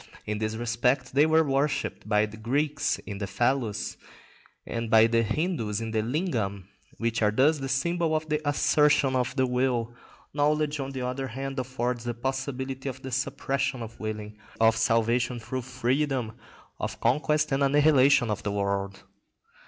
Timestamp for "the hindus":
5.05-5.79